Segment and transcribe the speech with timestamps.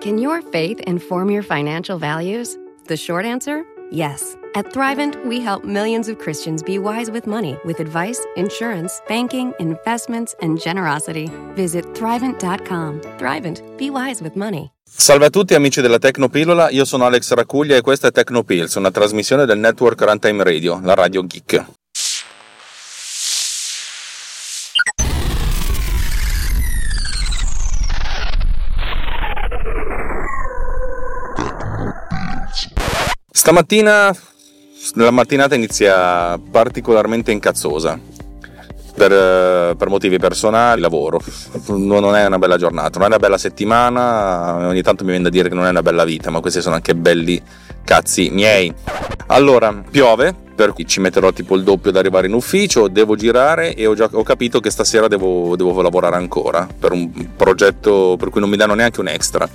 [0.00, 2.56] Can your faith inform your financial values?
[2.86, 4.36] The short answer yes.
[4.54, 9.52] At Thrivent, we help millions of Christians be wise with money with advice, insurance, banking,
[9.58, 11.28] investments, and generosity.
[11.54, 13.00] Visit Thrivent.com.
[13.18, 14.70] Thrivent, be wise with money.
[14.84, 18.90] Salve a tutti amici della Tecnopillola, io sono Alex Racuglia e questa è Tecnopills, una
[18.90, 21.77] trasmissione del network Runtime Radio, la radio geek.
[33.48, 34.14] Stamattina
[34.96, 37.98] la mattinata inizia particolarmente incazzosa
[38.94, 41.18] per, per, motivi personali, lavoro.
[41.68, 45.30] Non è una bella giornata, non è una bella settimana, ogni tanto mi viene da
[45.30, 47.42] dire che non è una bella vita, ma questi sono anche belli
[47.84, 48.70] cazzi miei.
[49.28, 53.74] Allora, piove, per cui ci metterò tipo il doppio ad arrivare in ufficio, devo girare
[53.76, 58.30] e ho, già, ho capito che stasera devo, devo, lavorare ancora per un progetto per
[58.30, 59.48] cui non mi danno neanche un extra.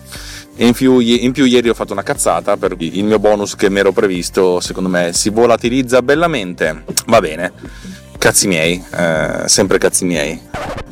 [0.55, 3.69] E in più, in più ieri ho fatto una cazzata per il mio bonus che
[3.69, 6.85] mi ero previsto secondo me si volatilizza bellamente.
[7.07, 7.51] Va bene
[8.17, 10.39] Cazzi miei, eh, sempre cazzi miei.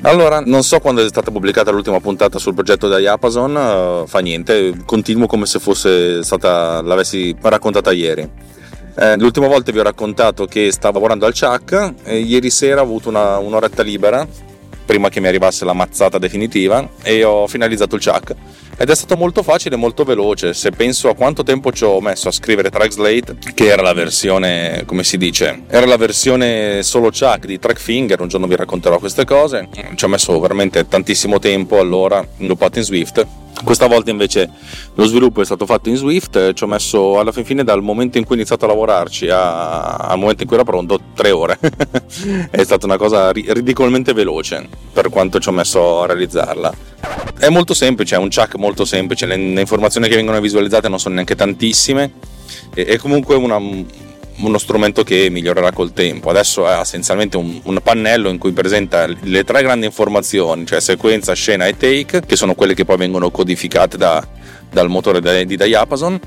[0.02, 3.56] Allora, non so quando è stata pubblicata l'ultima puntata sul progetto da Yapazon,
[4.04, 8.30] uh, fa niente, continuo come se fosse stata, l'avessi raccontata ieri.
[9.02, 12.84] Eh, l'ultima volta vi ho raccontato che stavo lavorando al CHAC e ieri sera ho
[12.84, 14.28] avuto una, un'oretta libera
[14.86, 18.36] prima che mi arrivasse la mazzata definitiva e ho finalizzato il chuck.
[18.78, 20.54] Ed è stato molto facile e molto veloce.
[20.54, 24.84] Se penso a quanto tempo ci ho messo a scrivere Trackslate che era la versione
[24.86, 29.26] come si dice era la versione solo chuck di Trackfinger un giorno vi racconterò queste
[29.26, 29.68] cose.
[29.96, 33.26] Ci ho messo veramente tantissimo tempo allora l'ho in Swift
[33.64, 34.50] questa volta invece
[34.96, 38.18] lo sviluppo è stato fatto in Swift, ci ho messo alla fin fine dal momento
[38.18, 41.60] in cui ho iniziato a lavorarci a, al momento in cui era pronto tre ore.
[42.50, 46.74] è stata una cosa ridicolmente veloce per quanto ci ho messo a realizzarla.
[47.38, 51.00] È molto semplice, è un chuck molto semplice, le, le informazioni che vengono visualizzate non
[51.00, 52.12] sono neanche tantissime,
[52.74, 53.58] è comunque una,
[54.42, 56.30] uno strumento che migliorerà col tempo.
[56.30, 61.34] Adesso è essenzialmente un, un, pannello in cui presenta le tre grandi informazioni, cioè sequenza,
[61.34, 64.26] scena e take, che sono quelle che poi vengono codificate da,
[64.72, 66.20] dal motore di Diapason.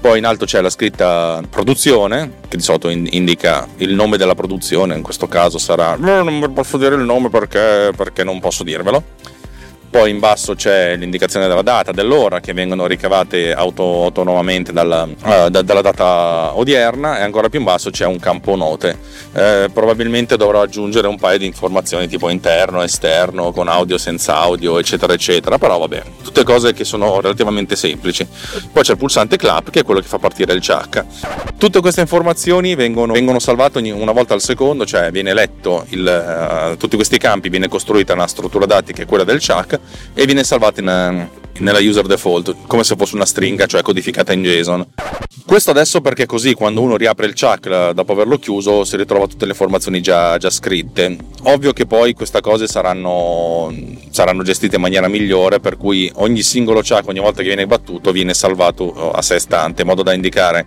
[0.00, 4.96] Poi in alto c'è la scritta produzione, che di solito indica il nome della produzione,
[4.96, 5.96] in questo caso sarà...
[5.96, 9.30] Non posso dire il nome perché, perché non posso dirvelo
[9.92, 15.50] poi in basso c'è l'indicazione della data, dell'ora che vengono ricavate auto, autonomamente dalla, uh,
[15.50, 18.98] da, dalla data odierna e ancora più in basso c'è un campo note.
[19.34, 24.78] Eh, probabilmente dovrò aggiungere un paio di informazioni tipo interno, esterno, con audio, senza audio,
[24.78, 28.26] eccetera, eccetera, però vabbè, tutte cose che sono relativamente semplici.
[28.72, 31.04] Poi c'è il pulsante clap che è quello che fa partire il CHAC.
[31.58, 36.76] Tutte queste informazioni vengono, vengono salvate una volta al secondo, cioè viene letto il, uh,
[36.78, 39.80] tutti questi campi, viene costruita una struttura dati che è quella del CHAC
[40.14, 41.28] e viene salvata in,
[41.58, 44.86] nella user default come se fosse una stringa, cioè codificata in JSON.
[45.44, 49.44] Questo adesso perché così quando uno riapre il chuck dopo averlo chiuso si ritrova tutte
[49.44, 51.16] le informazioni già, già scritte.
[51.44, 53.74] Ovvio che poi queste cose saranno,
[54.10, 58.12] saranno, gestite in maniera migliore per cui ogni singolo chuck ogni volta che viene battuto
[58.12, 60.66] viene salvato a sé stante in modo da indicare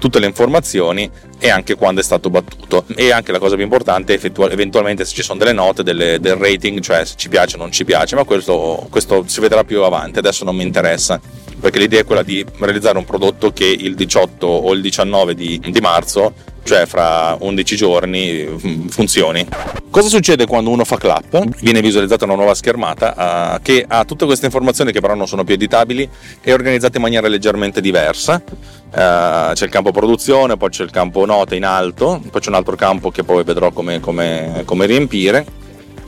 [0.00, 2.84] tutte le informazioni e anche quando è stato battuto.
[2.96, 6.34] E anche la cosa più importante è eventualmente se ci sono delle note, delle, del
[6.34, 9.82] rating, cioè se ci piace o non ci piace, ma questo, questo si vedrà più
[9.82, 11.20] avanti, adesso non mi interessa
[11.60, 15.60] perché l'idea è quella di realizzare un prodotto che il 18 o il 19 di,
[15.62, 16.32] di marzo
[16.62, 19.46] cioè fra 11 giorni mm, funzioni.
[19.90, 21.42] Cosa succede quando uno fa clap?
[21.60, 25.44] Viene visualizzata una nuova schermata uh, che ha tutte queste informazioni che però non sono
[25.44, 26.08] più editabili
[26.40, 28.42] e organizzate in maniera leggermente diversa.
[28.44, 32.54] Uh, c'è il campo produzione, poi c'è il campo note in alto, poi c'è un
[32.54, 35.44] altro campo che poi vedrò come, come, come riempire.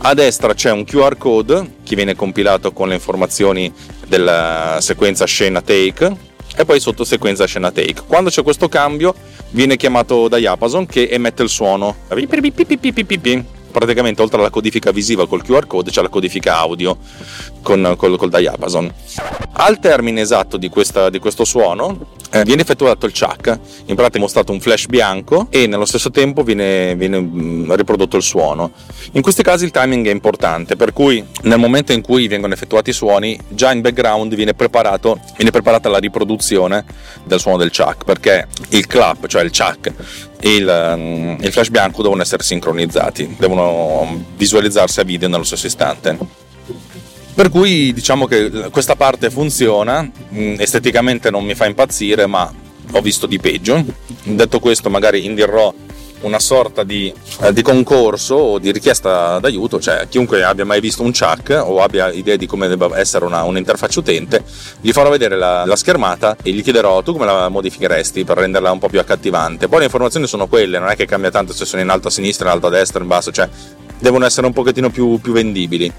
[0.05, 3.73] A destra c'è un QR code che viene compilato con le informazioni
[4.07, 8.03] della sequenza scena take e poi sotto sequenza scena take.
[8.07, 9.15] Quando c'è questo cambio
[9.51, 11.97] viene chiamato da Yapazon che emette il suono.
[13.73, 16.99] Praticamente oltre alla codifica visiva col QR code c'è la codifica audio
[17.63, 18.93] con, col, col diapason.
[19.55, 24.17] Al termine esatto di, questa, di questo suono eh, viene effettuato il chuck, in pratica
[24.17, 28.73] è mostrato un flash bianco e nello stesso tempo viene, viene mm, riprodotto il suono.
[29.13, 32.91] In questi casi il timing è importante, per cui nel momento in cui vengono effettuati
[32.91, 36.85] i suoni, già in background viene, viene preparata la riproduzione
[37.25, 39.93] del suono del chuck, perché il clap, cioè il chuck,
[40.41, 45.67] e il, mm, il flash bianco devono essere sincronizzati, devono visualizzarsi a video nello stesso
[45.67, 46.41] istante.
[47.35, 52.53] Per cui diciamo che questa parte funziona, mm, esteticamente non mi fa impazzire, ma
[52.93, 53.83] ho visto di peggio.
[54.25, 55.73] Detto questo, magari indirò
[56.23, 61.03] una sorta di, eh, di, concorso o di richiesta d'aiuto, cioè chiunque abbia mai visto
[61.03, 64.45] un chuck o abbia idea di come debba essere una, un'interfaccia utente,
[64.81, 68.71] gli farò vedere la, la, schermata e gli chiederò tu come la modificheresti per renderla
[68.71, 69.69] un po' più accattivante.
[69.69, 72.11] Poi le informazioni sono quelle, non è che cambia tanto se sono in alto a
[72.11, 73.49] sinistra, in alto a destra, in basso, cioè
[74.03, 75.91] devono essere un pochettino più, più vendibili.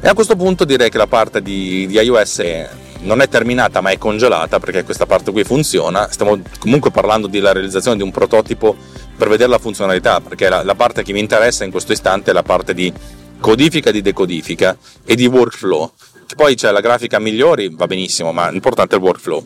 [0.00, 2.70] E a questo punto direi che la parte di, di iOS è
[3.00, 6.08] non è terminata ma è congelata perché questa parte qui funziona.
[6.08, 8.76] Stiamo comunque parlando della realizzazione di un prototipo
[9.16, 12.32] per vedere la funzionalità, perché la, la parte che mi interessa in questo istante è
[12.32, 12.92] la parte di
[13.40, 15.92] codifica, di decodifica e di workflow.
[16.36, 19.44] Poi c'è la grafica migliori, va benissimo, ma l'importante è il workflow.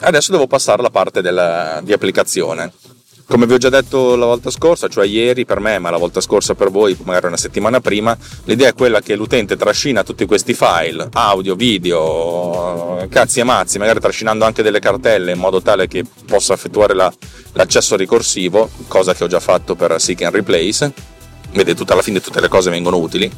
[0.00, 2.72] Adesso devo passare alla parte della, di applicazione.
[3.28, 6.18] Come vi ho già detto la volta scorsa, cioè ieri per me, ma la volta
[6.22, 10.54] scorsa per voi, magari una settimana prima, l'idea è quella che l'utente trascina tutti questi
[10.54, 16.06] file, audio, video, cazzi e mazzi, magari trascinando anche delle cartelle in modo tale che
[16.24, 17.12] possa effettuare la,
[17.52, 20.92] l'accesso ricorsivo, cosa che ho già fatto per Seek and Replace.
[21.52, 23.30] Vedete, alla fine tutte le cose vengono utili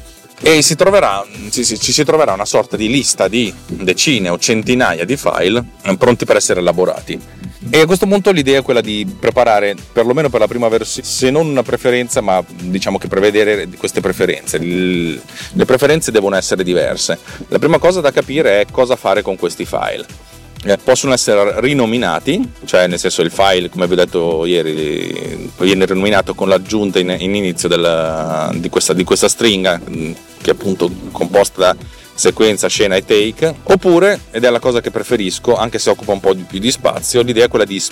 [0.42, 5.04] e si troverà, ci, ci, si troverà una sorta di lista di decine o centinaia
[5.04, 7.20] di file eh, pronti per essere elaborati.
[7.68, 11.30] E a questo punto l'idea è quella di preparare, perlomeno per la prima versione, se
[11.30, 14.58] non una preferenza, ma diciamo che prevedere queste preferenze.
[14.58, 17.18] Le preferenze devono essere diverse.
[17.48, 20.29] La prima cosa da capire è cosa fare con questi file
[20.64, 25.86] eh, possono essere rinominati, cioè nel senso il file, come vi ho detto ieri, viene
[25.86, 30.12] rinominato con l'aggiunta in, in inizio della, di, questa, di, questa, stringa, mm,
[30.42, 31.76] che è appunto composta da
[32.14, 36.20] sequenza, scena e take, oppure, ed è la cosa che preferisco, anche se occupa un
[36.20, 37.82] po' di più di spazio, l'idea è quella di,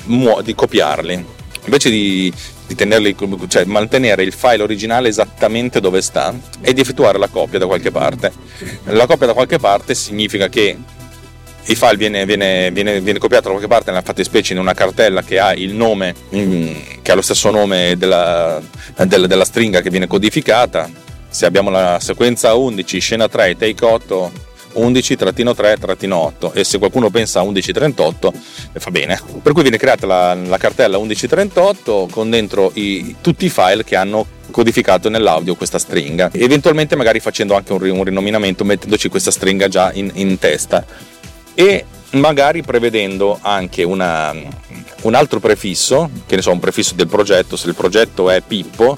[0.43, 1.37] di copiarli.
[1.65, 2.33] Invece di,
[2.67, 3.15] di tenerli,
[3.47, 7.91] cioè mantenere il file originale esattamente dove sta e di effettuare la copia da qualche
[7.91, 8.33] parte.
[8.85, 10.79] La copia da qualche parte significa che
[11.69, 15.23] il file viene, viene, viene, viene, copiato da qualche parte nella fattispecie in una cartella
[15.23, 18.61] che ha il nome, che ha lo stesso nome della,
[19.05, 20.91] della, della stringa che viene codificata.
[21.29, 24.33] Se abbiamo la sequenza 11, scena 3, take 8,
[24.77, 28.33] 11-3-3-8 e se qualcuno pensa a 1138
[28.73, 29.21] fa bene.
[29.43, 33.97] Per cui viene creata la, la cartella 1138 con dentro i, tutti i file che
[33.97, 39.69] hanno codificato nell'audio questa stringa, eventualmente magari facendo anche un, un rinominamento mettendoci questa stringa
[39.69, 40.83] già in, in testa
[41.61, 44.33] e magari prevedendo anche una,
[45.03, 48.97] un altro prefisso, che ne so, un prefisso del progetto, se il progetto è Pippo,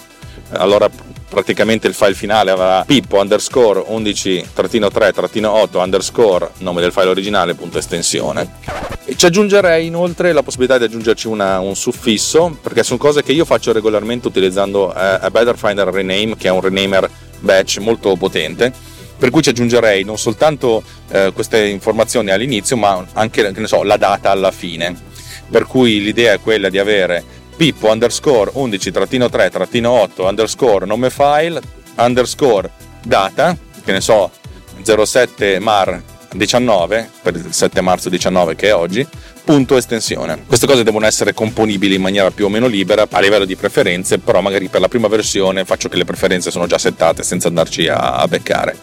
[0.51, 0.91] allora
[1.27, 8.57] praticamente il file finale avrà pippo underscore 11-3-8 underscore nome del file originale punto estensione.
[9.07, 13.33] E ci aggiungerei inoltre la possibilità di aggiungerci una, un suffisso perché sono cose che
[13.33, 17.09] io faccio regolarmente utilizzando eh, a Better Finder Rename che è un renamer
[17.39, 23.53] batch molto potente per cui ci aggiungerei non soltanto eh, queste informazioni all'inizio, ma anche
[23.67, 24.97] so, la data alla fine.
[25.51, 27.23] Per cui l'idea è quella di avere
[27.55, 31.61] pippo underscore 11-3-8 underscore nome file
[31.97, 32.71] underscore
[33.05, 34.31] data, che ne so,
[34.83, 36.03] 07 mar
[36.33, 39.05] 19 per il 7 marzo 19 che è oggi
[39.43, 43.45] punto estensione queste cose devono essere componibili in maniera più o meno libera a livello
[43.45, 47.25] di preferenze però magari per la prima versione faccio che le preferenze sono già settate
[47.25, 48.77] senza andarci a, a beccare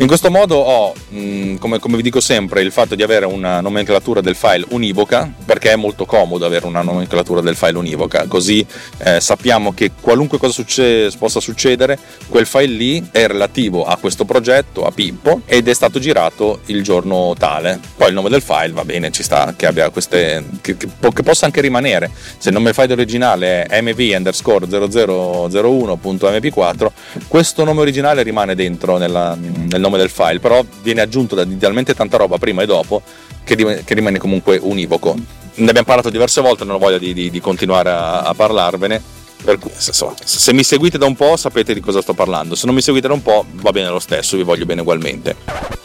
[0.00, 3.60] in questo modo ho, mm, come, come, vi dico sempre, il fatto di avere una
[3.60, 8.64] nomenclatura del file univoca, perché è molto comodo avere una nomenclatura del file univoca, così
[8.98, 11.98] eh, sappiamo che qualunque cosa succe- possa succedere,
[12.28, 16.84] quel file lì è relativo a questo progetto, a Pippo, ed è stato girato il
[16.84, 17.80] giorno tale.
[17.96, 20.44] Poi il nome del file va bene, ci sta, che abbia queste.
[20.60, 22.08] che, che, che possa anche rimanere.
[22.38, 26.86] Se il nome del file originale è mv underscore 0001.mp4,
[27.26, 29.36] questo nome originale rimane dentro nella,
[29.68, 33.02] nel nome del file, però viene aggiunto da talmente tanta roba prima e dopo
[33.44, 35.14] che, che, rimane comunque univoco.
[35.54, 39.16] Ne abbiamo parlato diverse volte, non ho voglia di, di, di continuare a, a parlarvene.
[39.42, 42.74] Per cui, se, mi seguite da un po' sapete di cosa sto parlando, se non
[42.74, 45.36] mi seguite da un po' va bene lo stesso, vi voglio bene ugualmente.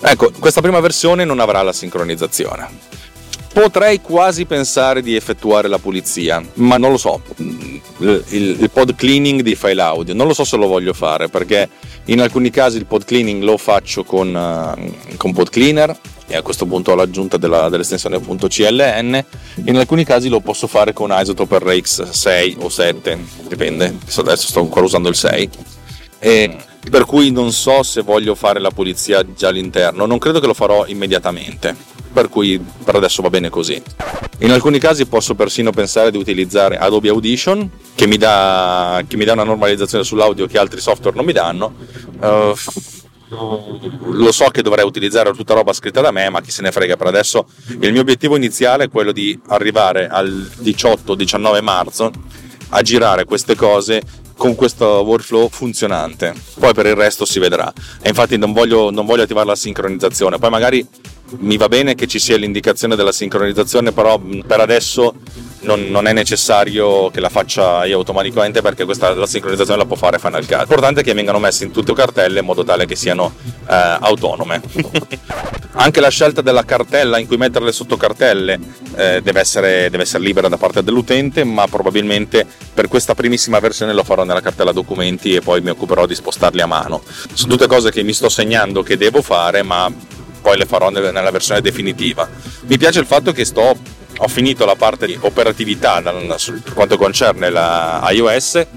[0.01, 2.67] Ecco, questa prima versione non avrà la sincronizzazione.
[3.53, 7.21] Potrei quasi pensare di effettuare la pulizia, ma non lo so.
[7.37, 11.69] Il, il, pod cleaning di file audio, non lo so se lo voglio fare perché
[12.05, 15.95] in alcuni casi il pod cleaning lo faccio con, uh, con pod cleaner
[16.25, 19.23] e a questo punto ho l'aggiunta della, dell'estensione .cln.
[19.65, 23.95] In alcuni casi lo posso fare con Isotope RX 6 o 7, dipende.
[24.15, 25.49] Adesso sto ancora usando il 6.
[26.17, 26.55] E
[26.89, 30.53] per cui non so se voglio fare la pulizia già all'interno, non credo che lo
[30.53, 33.81] farò immediatamente per cui per adesso va bene così.
[34.39, 39.25] In alcuni casi posso persino pensare di utilizzare Adobe Audition che mi dà, che mi
[39.25, 41.73] dà una normalizzazione sull'audio che altri software non mi danno.
[42.19, 42.53] Uh,
[44.11, 46.95] lo so che dovrei utilizzare tutta roba scritta da me, ma chi se ne frega
[46.95, 47.47] per adesso.
[47.79, 50.29] Il mio obiettivo iniziale è quello di arrivare al
[50.61, 52.11] 18-19 marzo
[52.69, 54.01] a girare queste cose
[54.35, 56.33] con questo workflow funzionante.
[56.59, 57.71] Poi per il resto si vedrà.
[58.01, 60.37] E infatti non voglio, non voglio attivare la sincronizzazione.
[60.37, 60.87] Poi magari
[61.39, 65.13] mi va bene che ci sia l'indicazione della sincronizzazione, però per adesso
[65.61, 69.95] non, non, è necessario che la faccia io automaticamente perché questa, la sincronizzazione la può
[69.95, 70.57] fare Final Cut.
[70.57, 73.33] L'importante è che vengano messe in tutte le cartelle in modo tale che siano
[73.67, 74.61] eh, autonome.
[75.75, 78.59] Anche la scelta della cartella in cui mettere le sottocartelle
[78.95, 83.93] eh, deve, essere, deve essere libera da parte dell'utente, ma probabilmente per questa primissima versione
[83.93, 87.01] lo farò nella cartella documenti e poi mi occuperò di spostarli a mano.
[87.33, 89.91] Sono tutte cose che mi sto segnando che devo fare, ma
[90.43, 92.29] poi le farò nella versione definitiva.
[92.67, 93.75] Mi piace il fatto che sto
[94.15, 98.67] ho finito la parte di operatività per quanto concerne la iOS,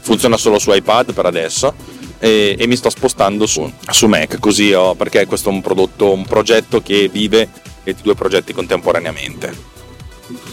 [0.00, 1.74] funziona solo su iPad per adesso
[2.18, 6.12] e, e mi sto spostando su, su Mac, così ho, perché questo è un prodotto,
[6.12, 7.48] un progetto che vive
[7.82, 9.68] di due progetti contemporaneamente.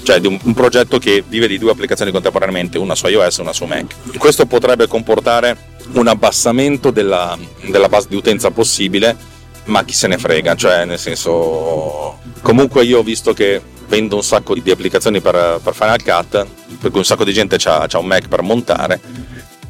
[0.02, 3.42] Cioè di un, un progetto che vive di due applicazioni contemporaneamente, una su iOS e
[3.42, 4.18] una su Mac.
[4.18, 9.36] Questo potrebbe comportare un abbassamento della, della base di utenza possibile,
[9.68, 14.24] ma chi se ne frega, cioè nel senso comunque io ho visto che vendo un
[14.24, 16.46] sacco di applicazioni per, per Final Cut,
[16.80, 19.00] per cui un sacco di gente ha un Mac per montare.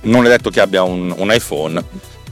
[0.02, 1.84] Non è detto che abbia un, un iPhone,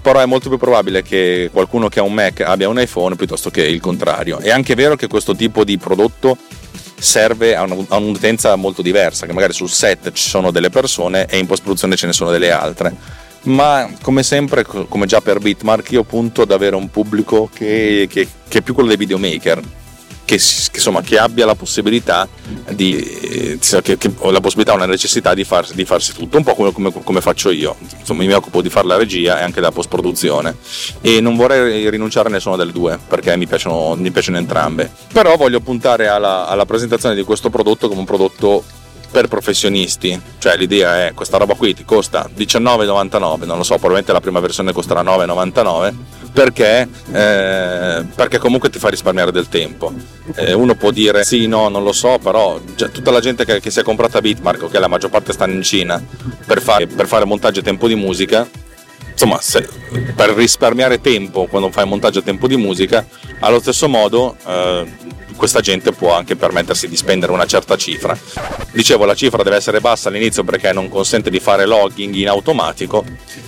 [0.02, 3.50] però è molto più probabile che qualcuno che ha un Mac abbia un iPhone piuttosto
[3.50, 4.40] che il contrario.
[4.40, 6.38] È anche vero che questo tipo di prodotto
[6.98, 11.46] serve a, un'utenza molto diversa, che magari sul set ci sono delle persone e in
[11.46, 13.24] post produzione ce ne sono delle altre.
[13.46, 18.28] Ma come sempre, come già per Bitmark, io punto ad avere un pubblico che, che,
[18.48, 19.62] che è più quello dei videomaker
[20.26, 22.28] che, insomma, che abbia la possibilità
[22.72, 26.56] di che, che, la possibilità o la necessità di, far, di, farsi tutto un po'
[26.56, 27.76] come, come, come, faccio io.
[28.00, 30.56] Insomma mi occupo di fare la regia e anche della post produzione
[31.02, 34.92] e non vorrei rinunciare a nessuna delle due perché mi piacciono, mi piacciono entrambe.
[35.14, 38.64] Però voglio puntare alla, alla presentazione di questo prodotto come un prodotto
[39.16, 44.12] per professionisti, cioè l'idea è questa roba qui ti costa 19,99, non lo so, probabilmente
[44.12, 45.94] la prima versione costerà 9,99
[46.34, 49.94] perché, eh, perché comunque ti fa risparmiare del tempo.
[50.36, 53.62] Eh, uno può dire sì, no, non lo so, però già, tutta la gente che,
[53.62, 56.04] che, si è comprata Bitmark, che la maggior parte stanno in Cina,
[56.46, 58.46] per fare, per fare montaggio e tempo di musica,
[59.10, 59.66] insomma, se,
[60.14, 63.08] per risparmiare tempo quando fai montaggio e tempo di musica,
[63.40, 64.86] allo stesso modo eh,
[65.36, 68.18] questa gente può anche permettersi di spendere una certa cifra.
[68.72, 73.04] Dicevo, la cifra deve essere bassa all'inizio perché non consente di fare logging in automatico,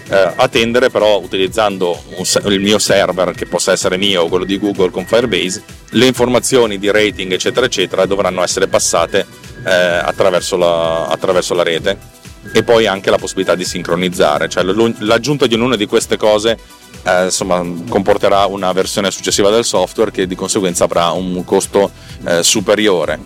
[0.10, 4.60] eh, attendere però utilizzando un, il mio server, che possa essere mio o quello di
[4.60, 9.26] Google con Firebase, le informazioni di rating eccetera eccetera dovranno essere passate
[9.66, 12.16] eh, attraverso, la, attraverso la rete
[12.54, 16.58] e poi anche la possibilità di sincronizzare, cioè l'aggiunta di ognuna di queste cose
[17.04, 21.92] eh, insomma, comporterà una versione successiva del software che di conseguenza avrà un costo
[22.26, 23.20] eh, superiore.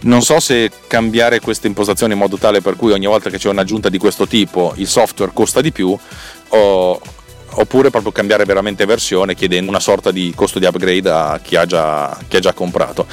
[0.00, 3.48] Non so se cambiare queste impostazioni in modo tale per cui ogni volta che c'è
[3.48, 5.96] un'aggiunta di questo tipo il software costa di più
[6.48, 7.00] o,
[7.54, 11.66] oppure proprio cambiare veramente versione chiedendo una sorta di costo di upgrade a chi ha
[11.66, 13.06] già, chi ha già comprato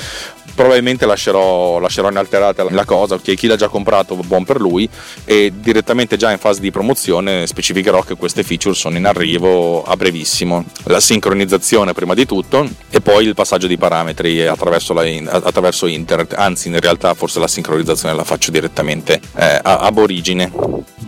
[0.60, 4.90] probabilmente lascerò, lascerò inalterata la cosa, che chi l'ha già comprato buon per lui
[5.24, 9.96] e direttamente già in fase di promozione specificherò che queste feature sono in arrivo a
[9.96, 10.66] brevissimo.
[10.84, 16.34] La sincronizzazione prima di tutto e poi il passaggio di parametri attraverso, la, attraverso internet,
[16.34, 20.52] anzi in realtà forse la sincronizzazione la faccio direttamente eh, ab origine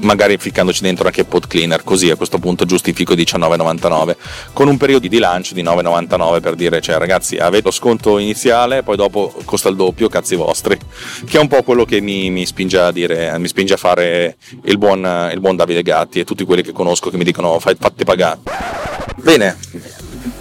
[0.01, 4.15] magari ficcandoci dentro anche pod cleaner così a questo punto giustifico 19,99
[4.53, 8.83] con un periodo di lancio di 9,99 per dire cioè ragazzi avete lo sconto iniziale
[8.83, 10.77] poi dopo costa il doppio cazzi vostri.
[11.25, 14.37] Che è un po' quello che mi, mi spinge a dire mi spinge a fare
[14.63, 18.03] il buon, il buon Davide Gatti e tutti quelli che conosco che mi dicono fate
[18.03, 18.39] pagare
[19.17, 19.57] bene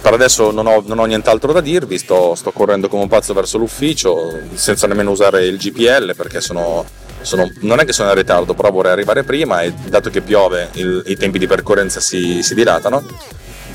[0.01, 3.33] per adesso non ho, non ho, nient'altro da dirvi, sto, sto, correndo come un pazzo
[3.33, 6.85] verso l'ufficio senza nemmeno usare il GPL perché sono
[7.21, 10.69] sono, non è che sono in ritardo, però vorrei arrivare prima e dato che piove
[10.73, 13.03] il, i tempi di percorrenza si, si, dilatano,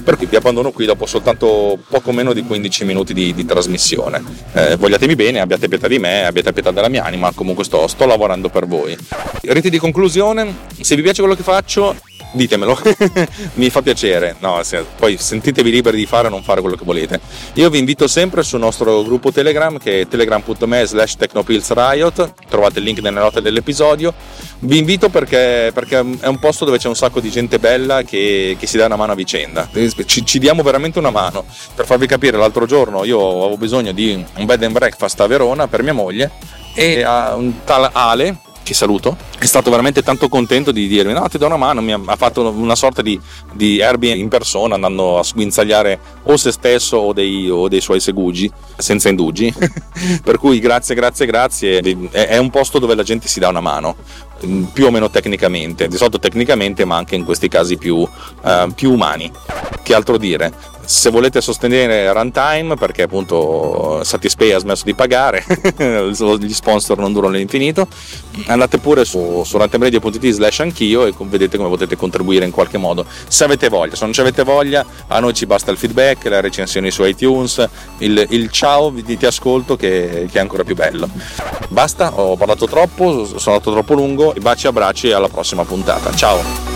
[0.07, 4.23] per cui vi abbandono qui dopo soltanto poco meno di 15 minuti di, di trasmissione.
[4.53, 8.07] Eh, vogliatemi bene, abbiate pietà di me, abbiate pietà della mia anima, comunque sto, sto
[8.07, 8.97] lavorando per voi.
[9.41, 11.97] Riti di conclusione, se vi piace quello che faccio
[12.37, 12.79] ditemelo,
[13.55, 14.37] mi fa piacere.
[14.39, 14.61] No,
[14.99, 17.21] poi sentitevi liberi di fare o non fare quello che volete.
[17.55, 22.85] Io vi invito sempre sul nostro gruppo Telegram che è telegram.me slash technopillsriot, trovate il
[22.85, 24.13] link nelle note dell'episodio.
[24.59, 28.57] Vi invito perché, perché, è un posto dove c'è un sacco di gente bella che,
[28.59, 29.69] che si dà una mano a vicenda.
[30.07, 31.45] Ci, ci, diamo veramente una mano.
[31.75, 35.67] Per farvi capire, l'altro giorno io avevo bisogno di un bed and breakfast a Verona
[35.69, 36.31] per mia moglie
[36.75, 41.29] e a un tal Ale che saluto, è stato veramente tanto contento di dirmi no
[41.29, 43.19] ti do una mano, mi ha, fatto una sorta di,
[43.53, 48.01] di Airbnb in persona andando a sguinzagliare o se stesso o dei, o dei suoi
[48.01, 49.55] segugi senza indugi
[50.25, 51.79] per cui grazie grazie grazie
[52.11, 53.95] è, un posto dove la gente si dà una mano
[54.73, 58.93] più o meno tecnicamente, di solito tecnicamente, ma anche in questi casi più, uh, più
[58.93, 59.33] umani.
[59.83, 60.53] Che altro dire?
[60.87, 65.45] Se volete sostenere Runtime perché appunto Satispay ha smesso di pagare
[65.77, 67.89] gli sponsor non durano all'infinito
[68.47, 73.05] andate pure su, su runtimeradio.it slash anch'io e vedete come potete contribuire in qualche modo
[73.27, 73.97] se avete voglia.
[73.97, 77.69] Se non ci avete voglia a noi ci basta il feedback le recensioni su iTunes
[77.99, 81.09] il, il ciao di ti ascolto che, che, è ancora più bello.
[81.69, 86.15] Basta ho parlato troppo sono andato troppo lungo baci e abbracci e alla prossima puntata.
[86.15, 86.76] Ciao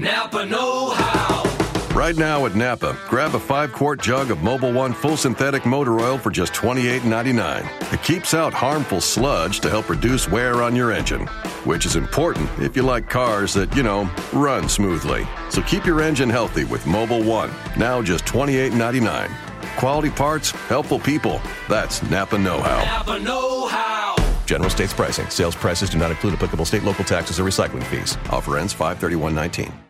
[0.00, 1.44] Napa Know How.
[1.94, 6.00] Right now at Napa, grab a five quart jug of Mobil One full synthetic motor
[6.00, 7.92] oil for just $28.99.
[7.92, 11.26] It keeps out harmful sludge to help reduce wear on your engine,
[11.66, 15.26] which is important if you like cars that, you know, run smoothly.
[15.50, 19.30] So keep your engine healthy with Mobil One, now just $28.99.
[19.76, 21.42] Quality parts, helpful people.
[21.68, 22.82] That's Napa Know How.
[22.84, 24.16] Napa Know How.
[24.46, 25.28] General states pricing.
[25.28, 28.16] Sales prices do not include applicable state, local taxes, or recycling fees.
[28.30, 29.89] Offer ends 531.19.